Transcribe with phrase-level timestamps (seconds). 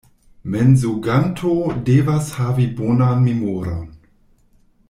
[0.53, 1.51] Mensoganto
[1.89, 3.89] devas havi bonan memoron.